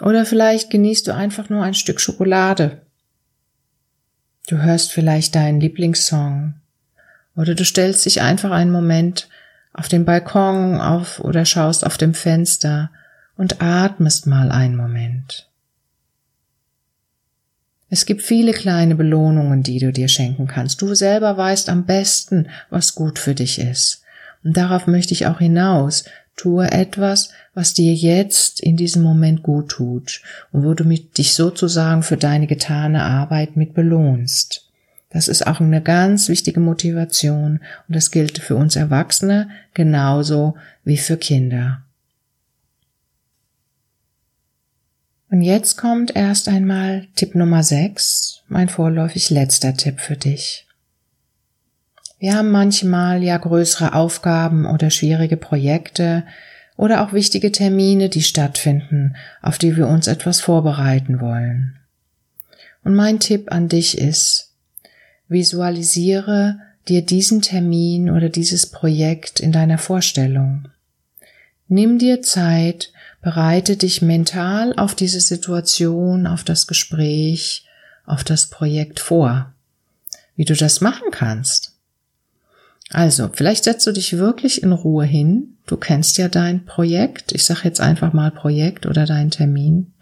Oder 0.01 0.25
vielleicht 0.25 0.69
genießt 0.69 1.07
du 1.07 1.13
einfach 1.13 1.49
nur 1.49 1.63
ein 1.63 1.73
Stück 1.73 1.99
Schokolade. 1.99 2.81
Du 4.47 4.57
hörst 4.57 4.91
vielleicht 4.91 5.35
deinen 5.35 5.59
Lieblingssong. 5.59 6.55
Oder 7.35 7.55
du 7.55 7.63
stellst 7.63 8.05
dich 8.05 8.21
einfach 8.21 8.51
einen 8.51 8.71
Moment 8.71 9.27
auf 9.73 9.87
den 9.87 10.05
Balkon 10.05 10.81
auf 10.81 11.19
oder 11.19 11.45
schaust 11.45 11.85
auf 11.85 11.97
dem 11.97 12.13
Fenster 12.13 12.89
und 13.37 13.61
atmest 13.61 14.25
mal 14.27 14.51
einen 14.51 14.75
Moment. 14.75 15.49
Es 17.89 18.05
gibt 18.05 18.21
viele 18.21 18.51
kleine 18.51 18.95
Belohnungen, 18.95 19.63
die 19.63 19.79
du 19.79 19.91
dir 19.91 20.07
schenken 20.07 20.47
kannst. 20.47 20.81
Du 20.81 20.93
selber 20.93 21.37
weißt 21.37 21.69
am 21.69 21.85
besten, 21.85 22.47
was 22.69 22.93
gut 22.93 23.17
für 23.17 23.33
dich 23.33 23.59
ist. 23.59 24.03
Und 24.43 24.55
darauf 24.57 24.87
möchte 24.87 25.13
ich 25.13 25.27
auch 25.27 25.39
hinaus. 25.39 26.05
Tue 26.35 26.71
etwas, 26.71 27.31
was 27.53 27.73
dir 27.73 27.93
jetzt 27.93 28.61
in 28.61 28.77
diesem 28.77 29.03
Moment 29.03 29.43
gut 29.43 29.69
tut 29.69 30.21
und 30.51 30.63
wo 30.63 30.73
du 30.73 30.85
dich 30.85 31.33
sozusagen 31.33 32.01
für 32.03 32.15
deine 32.15 32.47
getane 32.47 33.03
Arbeit 33.03 33.57
mit 33.57 33.73
belohnst. 33.73 34.69
Das 35.09 35.27
ist 35.27 35.45
auch 35.45 35.59
eine 35.59 35.81
ganz 35.81 36.29
wichtige 36.29 36.59
Motivation 36.59 37.59
und 37.87 37.95
das 37.95 38.11
gilt 38.11 38.37
für 38.37 38.55
uns 38.55 38.75
Erwachsene 38.75 39.49
genauso 39.73 40.55
wie 40.83 40.97
für 40.97 41.17
Kinder. 41.17 41.81
Und 45.31 45.41
jetzt 45.41 45.77
kommt 45.77 46.15
erst 46.15 46.47
einmal 46.47 47.07
Tipp 47.15 47.35
Nummer 47.35 47.63
6, 47.63 48.43
mein 48.47 48.69
vorläufig 48.69 49.29
letzter 49.29 49.75
Tipp 49.75 49.99
für 49.99 50.15
dich. 50.15 50.68
Wir 52.19 52.35
haben 52.35 52.51
manchmal 52.51 53.23
ja 53.23 53.37
größere 53.37 53.93
Aufgaben 53.93 54.65
oder 54.65 54.89
schwierige 54.89 55.37
Projekte 55.37 56.25
oder 56.75 57.03
auch 57.03 57.13
wichtige 57.13 57.51
Termine, 57.51 58.09
die 58.09 58.21
stattfinden, 58.21 59.15
auf 59.41 59.57
die 59.57 59.75
wir 59.75 59.87
uns 59.87 60.07
etwas 60.07 60.41
vorbereiten 60.41 61.21
wollen. 61.21 61.77
Und 62.83 62.95
mein 62.95 63.19
Tipp 63.19 63.51
an 63.51 63.67
dich 63.69 63.97
ist, 63.97 64.53
visualisiere 65.27 66.59
dir 66.87 67.01
diesen 67.01 67.41
Termin 67.41 68.09
oder 68.09 68.29
dieses 68.29 68.67
Projekt 68.67 69.39
in 69.39 69.51
deiner 69.51 69.77
Vorstellung. 69.77 70.67
Nimm 71.67 71.99
dir 71.99 72.21
Zeit, 72.21 72.91
Bereite 73.21 73.75
dich 73.75 74.01
mental 74.01 74.73
auf 74.77 74.95
diese 74.95 75.19
Situation, 75.19 76.25
auf 76.25 76.43
das 76.43 76.67
Gespräch, 76.67 77.65
auf 78.05 78.23
das 78.23 78.47
Projekt 78.47 78.99
vor. 78.99 79.53
Wie 80.35 80.45
du 80.45 80.55
das 80.55 80.79
machen 80.79 81.11
kannst. 81.11 81.75
Also, 82.91 83.29
vielleicht 83.31 83.65
setzt 83.65 83.85
du 83.85 83.91
dich 83.91 84.17
wirklich 84.17 84.63
in 84.63 84.71
Ruhe 84.71 85.05
hin. 85.05 85.57
Du 85.67 85.77
kennst 85.77 86.17
ja 86.17 86.27
dein 86.27 86.65
Projekt. 86.65 87.31
Ich 87.33 87.45
sage 87.45 87.61
jetzt 87.63 87.79
einfach 87.79 88.13
mal 88.13 88.31
Projekt 88.31 88.85
oder 88.85 89.05
dein 89.05 89.29
Termin. 89.29 89.93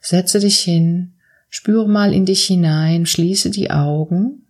Setze 0.00 0.38
dich 0.38 0.60
hin, 0.60 1.14
spüre 1.50 1.88
mal 1.88 2.12
in 2.12 2.26
dich 2.26 2.44
hinein, 2.44 3.06
schließe 3.06 3.50
die 3.50 3.72
Augen 3.72 4.46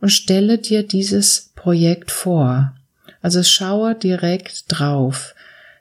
und 0.00 0.08
stelle 0.08 0.58
dir 0.58 0.82
dieses 0.82 1.52
Projekt 1.54 2.10
vor. 2.10 2.74
Also 3.20 3.44
schaue 3.44 3.94
direkt 3.94 4.64
drauf. 4.66 5.36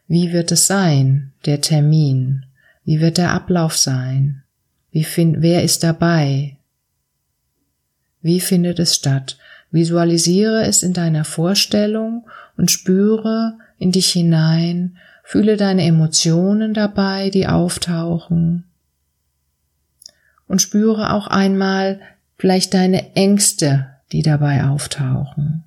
Wie 0.08 0.32
wird 0.32 0.52
es 0.52 0.68
sein, 0.68 1.32
der 1.46 1.62
Termin? 1.62 2.46
Wie 2.86 3.02
wird 3.02 3.18
der 3.18 3.32
Ablauf 3.32 3.76
sein? 3.76 4.44
Wie 4.92 5.04
find, 5.04 5.38
wer 5.40 5.64
ist 5.64 5.84
dabei? 5.84 6.58
Wie 8.22 8.40
findet 8.40 8.78
es 8.78 8.96
statt? 8.96 9.38
Visualisiere 9.72 10.66
es 10.66 10.84
in 10.84 10.94
deiner 10.94 11.24
Vorstellung 11.24 12.28
und 12.58 12.70
spüre 12.70 13.58
in 13.78 13.92
dich 13.92 14.12
hinein, 14.12 14.98
Fühle 15.32 15.56
deine 15.56 15.86
Emotionen 15.86 16.74
dabei, 16.74 17.30
die 17.30 17.48
auftauchen. 17.48 18.66
Und 20.46 20.62
spüre 20.62 21.14
auch 21.14 21.28
einmal 21.28 22.02
vielleicht 22.38 22.74
deine 22.74 23.16
Ängste, 23.16 23.88
die 24.12 24.24
dabei 24.24 24.66
auftauchen. 24.66 25.64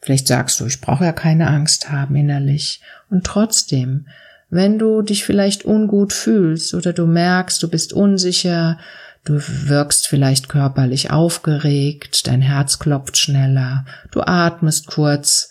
Vielleicht 0.00 0.28
sagst 0.28 0.60
du, 0.60 0.66
ich 0.66 0.80
brauche 0.80 1.04
ja 1.04 1.12
keine 1.12 1.48
Angst 1.48 1.90
haben 1.90 2.14
innerlich. 2.14 2.80
Und 3.10 3.26
trotzdem, 3.26 4.06
wenn 4.50 4.78
du 4.78 5.02
dich 5.02 5.24
vielleicht 5.24 5.64
ungut 5.64 6.12
fühlst 6.12 6.72
oder 6.72 6.92
du 6.92 7.08
merkst, 7.08 7.60
du 7.60 7.68
bist 7.68 7.92
unsicher, 7.92 8.78
du 9.24 9.34
wirkst 9.38 10.06
vielleicht 10.06 10.48
körperlich 10.48 11.10
aufgeregt, 11.10 12.26
dein 12.26 12.42
Herz 12.42 12.78
klopft 12.78 13.16
schneller, 13.16 13.84
du 14.10 14.22
atmest 14.22 14.86
kurz, 14.86 15.50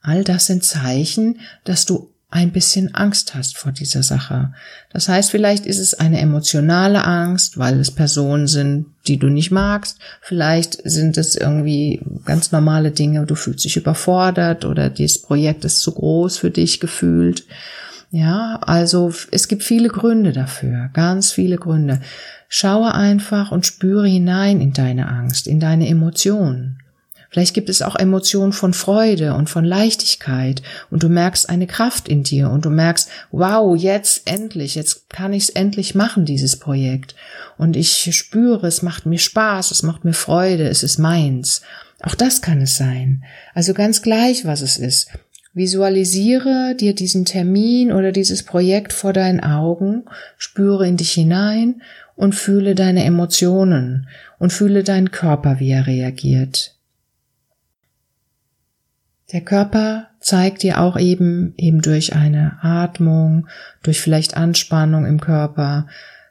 all 0.00 0.24
das 0.24 0.46
sind 0.46 0.64
Zeichen, 0.64 1.40
dass 1.64 1.84
du 1.84 2.12
ein 2.28 2.52
bisschen 2.52 2.94
Angst 2.94 3.34
hast 3.34 3.56
vor 3.56 3.72
dieser 3.72 4.02
Sache. 4.02 4.52
Das 4.92 5.08
heißt, 5.08 5.30
vielleicht 5.30 5.64
ist 5.64 5.78
es 5.78 5.94
eine 5.94 6.20
emotionale 6.20 7.04
Angst, 7.04 7.56
weil 7.56 7.78
es 7.78 7.90
Personen 7.92 8.46
sind, 8.46 8.86
die 9.06 9.18
du 9.18 9.28
nicht 9.28 9.52
magst. 9.52 9.98
Vielleicht 10.20 10.78
sind 10.84 11.16
es 11.18 11.36
irgendwie 11.36 12.02
ganz 12.24 12.50
normale 12.50 12.90
Dinge, 12.90 13.24
du 13.26 13.36
fühlst 13.36 13.64
dich 13.64 13.76
überfordert 13.76 14.64
oder 14.64 14.90
dieses 14.90 15.22
Projekt 15.22 15.64
ist 15.64 15.80
zu 15.80 15.92
groß 15.92 16.36
für 16.38 16.50
dich 16.50 16.80
gefühlt. 16.80 17.44
Ja, 18.16 18.60
also 18.62 19.12
es 19.30 19.46
gibt 19.46 19.62
viele 19.62 19.90
Gründe 19.90 20.32
dafür, 20.32 20.88
ganz 20.94 21.32
viele 21.32 21.58
Gründe. 21.58 22.00
Schaue 22.48 22.94
einfach 22.94 23.52
und 23.52 23.66
spüre 23.66 24.06
hinein 24.08 24.62
in 24.62 24.72
deine 24.72 25.06
Angst, 25.08 25.46
in 25.46 25.60
deine 25.60 25.86
Emotionen. 25.86 26.78
Vielleicht 27.28 27.52
gibt 27.52 27.68
es 27.68 27.82
auch 27.82 27.94
Emotionen 27.94 28.54
von 28.54 28.72
Freude 28.72 29.34
und 29.34 29.50
von 29.50 29.66
Leichtigkeit 29.66 30.62
und 30.90 31.02
du 31.02 31.10
merkst 31.10 31.50
eine 31.50 31.66
Kraft 31.66 32.08
in 32.08 32.22
dir 32.22 32.48
und 32.48 32.64
du 32.64 32.70
merkst, 32.70 33.10
wow, 33.32 33.76
jetzt 33.76 34.26
endlich, 34.26 34.76
jetzt 34.76 35.10
kann 35.10 35.34
ich 35.34 35.42
es 35.42 35.50
endlich 35.50 35.94
machen, 35.94 36.24
dieses 36.24 36.58
Projekt. 36.58 37.14
Und 37.58 37.76
ich 37.76 38.16
spüre, 38.16 38.66
es 38.66 38.80
macht 38.80 39.04
mir 39.04 39.18
Spaß, 39.18 39.72
es 39.72 39.82
macht 39.82 40.06
mir 40.06 40.14
Freude, 40.14 40.66
es 40.70 40.82
ist 40.82 40.96
meins. 40.96 41.60
Auch 42.02 42.14
das 42.14 42.40
kann 42.40 42.62
es 42.62 42.76
sein. 42.76 43.24
Also 43.52 43.74
ganz 43.74 44.00
gleich, 44.00 44.46
was 44.46 44.62
es 44.62 44.78
ist. 44.78 45.08
Visualisiere 45.56 46.74
dir 46.78 46.94
diesen 46.94 47.24
Termin 47.24 47.90
oder 47.90 48.12
dieses 48.12 48.42
Projekt 48.42 48.92
vor 48.92 49.14
deinen 49.14 49.40
Augen, 49.40 50.04
spüre 50.36 50.86
in 50.86 50.98
dich 50.98 51.12
hinein 51.12 51.80
und 52.14 52.34
fühle 52.34 52.74
deine 52.74 53.04
Emotionen 53.04 54.06
und 54.38 54.52
fühle 54.52 54.84
deinen 54.84 55.12
Körper, 55.12 55.58
wie 55.58 55.70
er 55.70 55.86
reagiert. 55.86 56.76
Der 59.32 59.40
Körper 59.40 60.10
zeigt 60.20 60.62
dir 60.62 60.78
auch 60.78 60.98
eben, 60.98 61.54
eben 61.56 61.80
durch 61.80 62.14
eine 62.14 62.58
Atmung, 62.60 63.48
durch 63.82 64.02
vielleicht 64.02 64.36
Anspannung 64.36 65.06
im 65.06 65.20
Körper, 65.20 65.86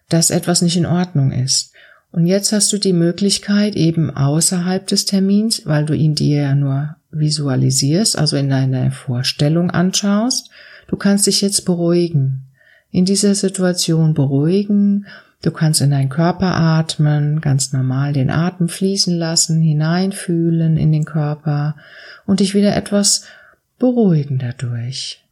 dass 0.08 0.30
etwas 0.30 0.62
nicht 0.62 0.78
in 0.78 0.86
Ordnung 0.86 1.32
ist. 1.32 1.74
Und 2.16 2.28
jetzt 2.28 2.54
hast 2.54 2.72
du 2.72 2.78
die 2.78 2.94
Möglichkeit 2.94 3.76
eben 3.76 4.10
außerhalb 4.10 4.88
des 4.88 5.04
Termins, 5.04 5.64
weil 5.66 5.86
du 5.86 5.94
ihn 5.94 6.16
dir 6.16 6.44
ja 6.44 6.56
nur 6.56 6.96
visualisierst, 7.12 8.18
also 8.18 8.38
in 8.38 8.50
deiner 8.50 8.92
Vorstellung 8.92 9.70
anschaust, 9.70 10.50
du 10.88 10.96
kannst 10.96 11.28
dich 11.28 11.42
jetzt 11.42 11.66
beruhigen. 11.66 12.46
In 12.90 13.04
dieser 13.04 13.36
Situation 13.36 14.14
beruhigen. 14.14 15.08
Du 15.42 15.52
kannst 15.52 15.82
in 15.82 15.92
deinen 15.92 16.08
Körper 16.08 16.56
atmen, 16.56 17.42
ganz 17.42 17.74
normal 17.74 18.14
den 18.14 18.30
Atem 18.30 18.70
fließen 18.70 19.18
lassen, 19.18 19.62
hineinfühlen 19.62 20.78
in 20.78 20.94
den 20.94 21.04
Körper 21.04 21.76
und 22.26 22.40
dich 22.40 22.56
wieder 22.56 22.78
etwas 22.78 23.26
beruhigen 23.78 24.38
dadurch. 24.38 25.25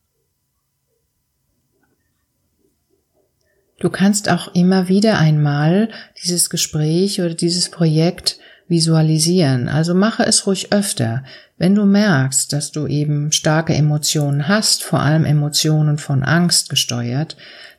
Du 3.83 3.89
kannst 3.89 4.29
auch 4.29 4.55
immer 4.55 4.87
wieder 4.87 5.19
einmal 5.19 5.89
dieses 6.23 6.49
Gespräch 6.49 7.19
oder 7.19 7.33
dieses 7.33 7.67
Projekt 7.67 8.37
visualisieren. 8.69 9.67
Also 9.67 9.93
mache 9.93 10.23
es 10.23 10.47
ruhig 10.47 10.71
öfter. 10.71 11.25
Wenn 11.57 11.75
du 11.75 11.83
merkst, 11.83 12.53
dass 12.53 12.71
du 12.71 12.87
eben 12.87 13.33
starke 13.33 13.73
Emotionen 13.73 14.47
hast, 14.47 14.85
vor 14.85 15.01
allem 15.01 15.25
Emotionen 15.25 15.97
von 15.97 16.23
Angst 16.23 16.69
gesteuert, 16.69 17.35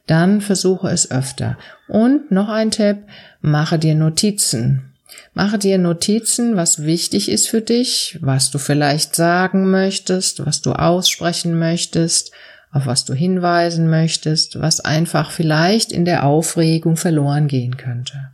dann 0.06 0.42
versuche 0.42 0.90
es 0.90 1.10
öfter. 1.10 1.56
Und 1.88 2.30
noch 2.30 2.50
ein 2.50 2.70
Tipp, 2.70 2.98
mache 3.40 3.78
dir 3.78 3.94
Notizen. 3.94 4.92
Mache 5.32 5.56
dir 5.56 5.78
Notizen, 5.78 6.54
was 6.54 6.82
wichtig 6.82 7.30
ist 7.30 7.48
für 7.48 7.62
dich, 7.62 8.18
was 8.20 8.50
du 8.50 8.58
vielleicht 8.58 9.16
sagen 9.16 9.70
möchtest, 9.70 10.44
was 10.44 10.60
du 10.60 10.72
aussprechen 10.72 11.58
möchtest, 11.58 12.30
auf 12.74 12.86
was 12.86 13.04
du 13.04 13.14
hinweisen 13.14 13.88
möchtest, 13.88 14.60
was 14.60 14.80
einfach 14.80 15.30
vielleicht 15.30 15.92
in 15.92 16.04
der 16.04 16.24
Aufregung 16.24 16.96
verloren 16.96 17.46
gehen 17.46 17.76
könnte. 17.76 18.30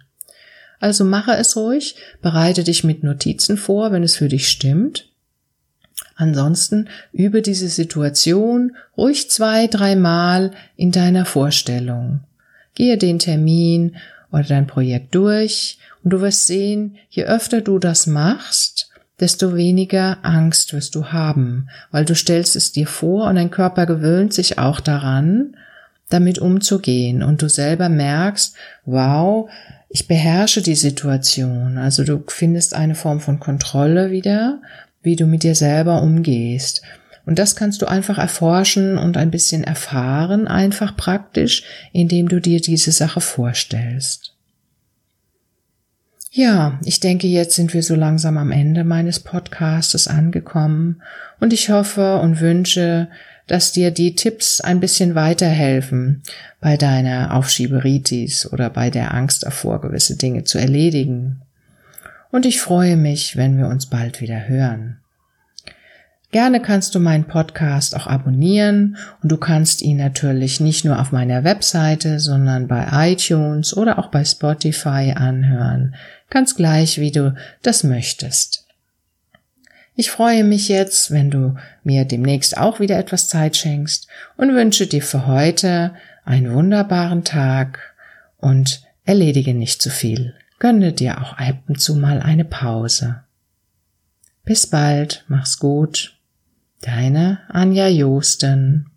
Also 0.80 1.04
mache 1.04 1.32
es 1.32 1.56
ruhig, 1.56 1.96
bereite 2.22 2.64
dich 2.64 2.82
mit 2.82 3.04
Notizen 3.04 3.58
vor, 3.58 3.92
wenn 3.92 4.02
es 4.02 4.16
für 4.16 4.28
dich 4.28 4.48
stimmt. 4.48 5.10
Ansonsten 6.16 6.88
übe 7.12 7.42
diese 7.42 7.68
Situation 7.68 8.74
ruhig 8.96 9.30
zwei, 9.30 9.66
dreimal 9.66 10.52
in 10.74 10.90
deiner 10.90 11.26
Vorstellung. 11.26 12.20
Gehe 12.74 12.96
den 12.96 13.18
Termin 13.18 13.96
oder 14.32 14.44
dein 14.44 14.66
Projekt 14.66 15.14
durch 15.14 15.78
und 16.02 16.14
du 16.14 16.22
wirst 16.22 16.46
sehen, 16.46 16.96
je 17.10 17.24
öfter 17.24 17.60
du 17.60 17.78
das 17.78 18.06
machst, 18.06 18.89
desto 19.20 19.54
weniger 19.54 20.18
Angst 20.22 20.72
wirst 20.72 20.94
du 20.94 21.06
haben, 21.06 21.68
weil 21.90 22.04
du 22.04 22.14
stellst 22.14 22.56
es 22.56 22.72
dir 22.72 22.86
vor 22.86 23.28
und 23.28 23.36
dein 23.36 23.50
Körper 23.50 23.86
gewöhnt 23.86 24.32
sich 24.32 24.58
auch 24.58 24.80
daran, 24.80 25.56
damit 26.08 26.38
umzugehen 26.38 27.22
und 27.22 27.42
du 27.42 27.48
selber 27.48 27.88
merkst, 27.88 28.54
wow, 28.84 29.48
ich 29.88 30.08
beherrsche 30.08 30.62
die 30.62 30.74
Situation. 30.74 31.78
Also 31.78 32.04
du 32.04 32.22
findest 32.28 32.74
eine 32.74 32.94
Form 32.94 33.20
von 33.20 33.40
Kontrolle 33.40 34.10
wieder, 34.10 34.60
wie 35.02 35.16
du 35.16 35.26
mit 35.26 35.42
dir 35.42 35.54
selber 35.54 36.02
umgehst. 36.02 36.82
Und 37.26 37.38
das 37.38 37.54
kannst 37.54 37.82
du 37.82 37.86
einfach 37.86 38.18
erforschen 38.18 38.98
und 38.98 39.16
ein 39.16 39.30
bisschen 39.30 39.62
erfahren, 39.64 40.48
einfach 40.48 40.96
praktisch, 40.96 41.64
indem 41.92 42.28
du 42.28 42.40
dir 42.40 42.60
diese 42.60 42.92
Sache 42.92 43.20
vorstellst. 43.20 44.34
Ja, 46.32 46.78
ich 46.84 47.00
denke, 47.00 47.26
jetzt 47.26 47.56
sind 47.56 47.74
wir 47.74 47.82
so 47.82 47.96
langsam 47.96 48.38
am 48.38 48.52
Ende 48.52 48.84
meines 48.84 49.18
Podcastes 49.18 50.06
angekommen 50.06 51.02
und 51.40 51.52
ich 51.52 51.70
hoffe 51.70 52.20
und 52.20 52.40
wünsche, 52.40 53.08
dass 53.48 53.72
dir 53.72 53.90
die 53.90 54.14
Tipps 54.14 54.60
ein 54.60 54.78
bisschen 54.78 55.16
weiterhelfen 55.16 56.22
bei 56.60 56.76
deiner 56.76 57.34
Aufschieberitis 57.34 58.52
oder 58.52 58.70
bei 58.70 58.90
der 58.90 59.12
Angst 59.12 59.42
davor, 59.42 59.80
gewisse 59.80 60.16
Dinge 60.16 60.44
zu 60.44 60.58
erledigen. 60.58 61.42
Und 62.30 62.46
ich 62.46 62.60
freue 62.60 62.96
mich, 62.96 63.36
wenn 63.36 63.58
wir 63.58 63.66
uns 63.66 63.86
bald 63.86 64.20
wieder 64.20 64.46
hören. 64.46 64.99
Gerne 66.30 66.60
kannst 66.60 66.94
du 66.94 67.00
meinen 67.00 67.24
Podcast 67.24 67.96
auch 67.96 68.06
abonnieren 68.06 68.96
und 69.20 69.32
du 69.32 69.36
kannst 69.36 69.82
ihn 69.82 69.96
natürlich 69.96 70.60
nicht 70.60 70.84
nur 70.84 71.00
auf 71.00 71.10
meiner 71.10 71.42
Webseite, 71.42 72.20
sondern 72.20 72.68
bei 72.68 72.86
iTunes 73.12 73.76
oder 73.76 73.98
auch 73.98 74.08
bei 74.08 74.24
Spotify 74.24 75.12
anhören, 75.16 75.96
ganz 76.30 76.54
gleich 76.54 77.00
wie 77.00 77.10
du 77.10 77.34
das 77.62 77.82
möchtest. 77.82 78.68
Ich 79.96 80.12
freue 80.12 80.44
mich 80.44 80.68
jetzt, 80.68 81.10
wenn 81.10 81.32
du 81.32 81.56
mir 81.82 82.04
demnächst 82.04 82.56
auch 82.56 82.78
wieder 82.78 82.96
etwas 82.96 83.28
Zeit 83.28 83.56
schenkst 83.56 84.06
und 84.36 84.54
wünsche 84.54 84.86
dir 84.86 85.02
für 85.02 85.26
heute 85.26 85.94
einen 86.24 86.54
wunderbaren 86.54 87.24
Tag 87.24 87.80
und 88.38 88.82
erledige 89.04 89.52
nicht 89.52 89.82
zu 89.82 89.90
viel. 89.90 90.34
Gönne 90.60 90.92
dir 90.92 91.20
auch 91.20 91.32
ab 91.38 91.56
und 91.66 91.80
zu 91.80 91.96
mal 91.96 92.20
eine 92.20 92.44
Pause. 92.44 93.24
Bis 94.44 94.68
bald, 94.68 95.24
mach's 95.26 95.58
gut. 95.58 96.19
Deine 96.80 97.40
Anja 97.48 97.88
Josten 97.88 98.89